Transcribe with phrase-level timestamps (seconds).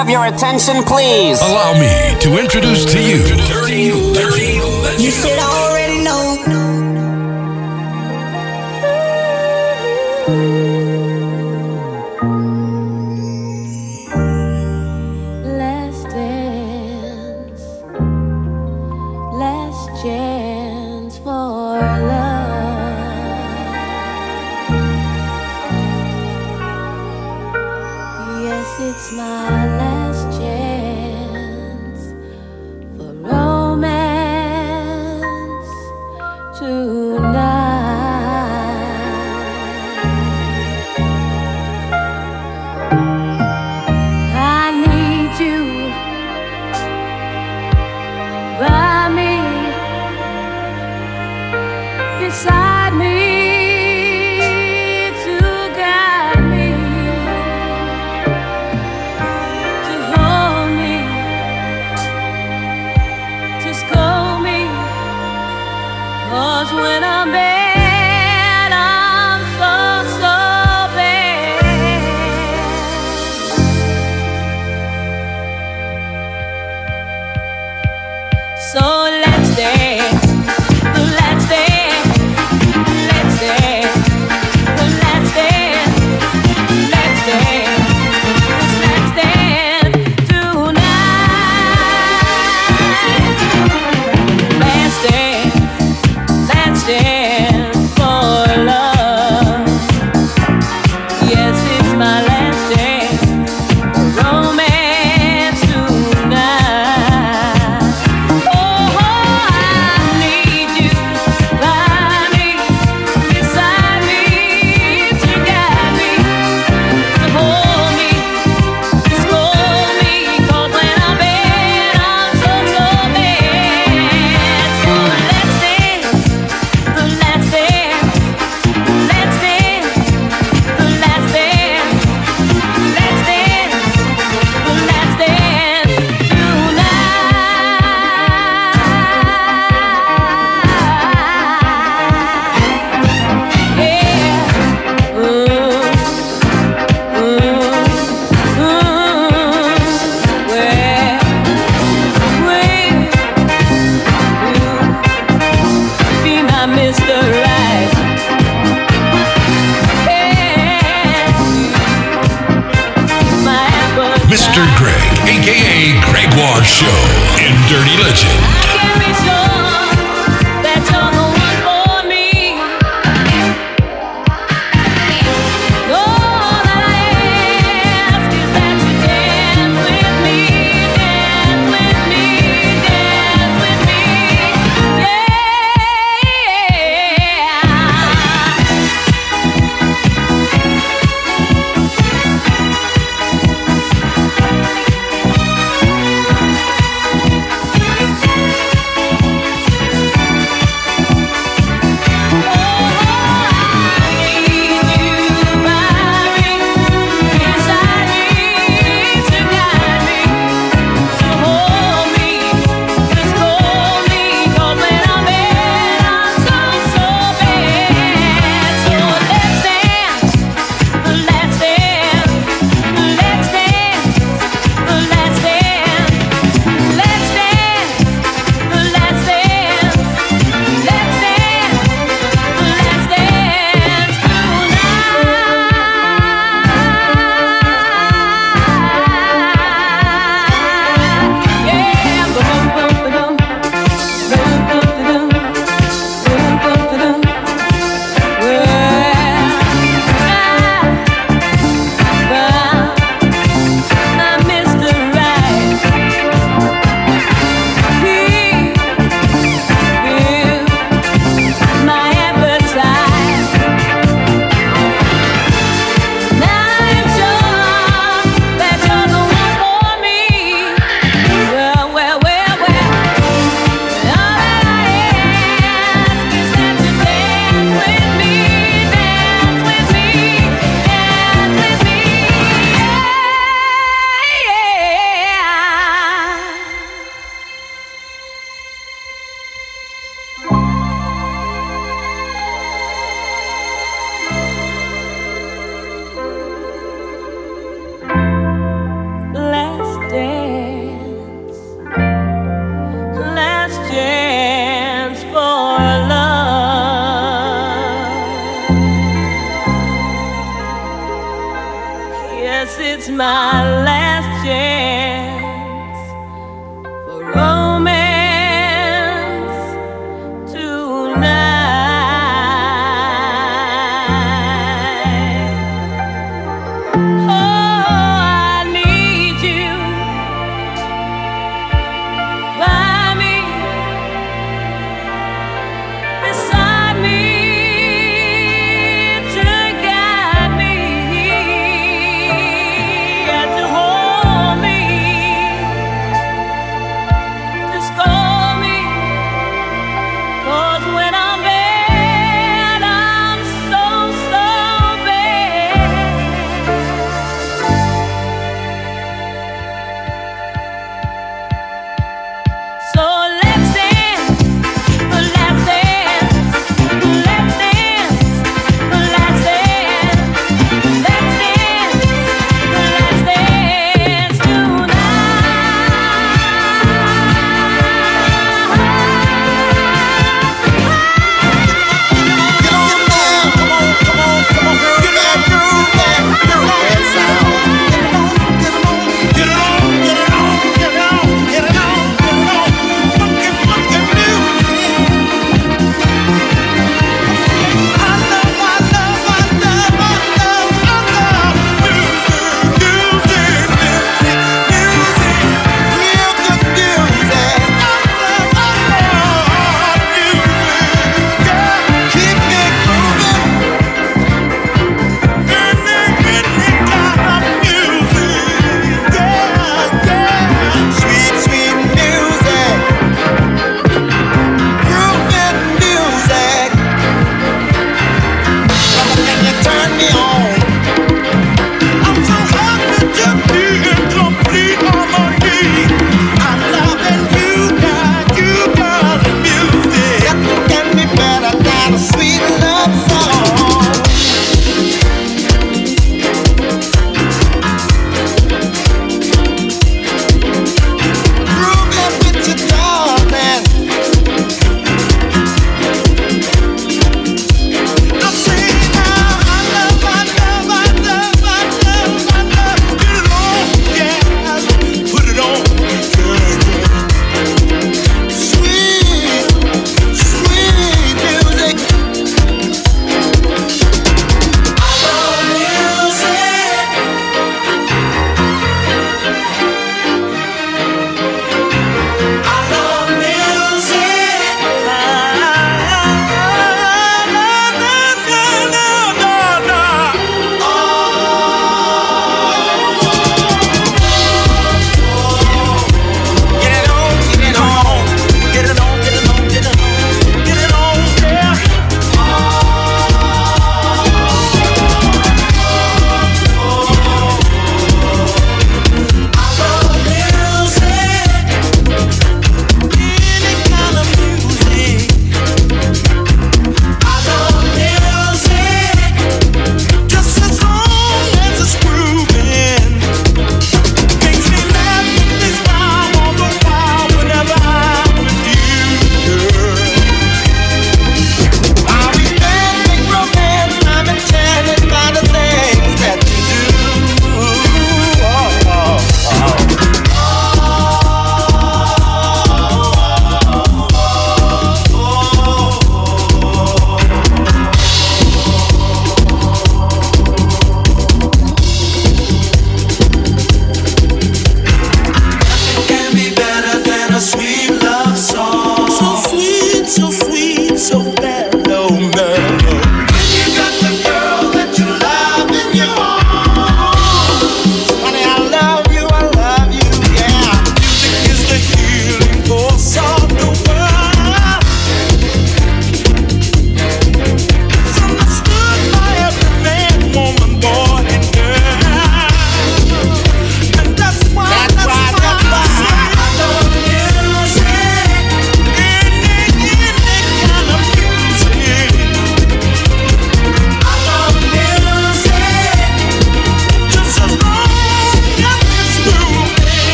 [0.00, 1.42] have your attention, please?
[1.42, 3.18] Allow me to introduce to you
[3.52, 6.69] Dirty, Dirty You should already know.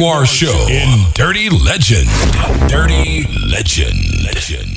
[0.00, 2.08] Gregoire Show in Dirty Legend.
[2.70, 4.24] Dirty Legend.
[4.24, 4.69] Legend.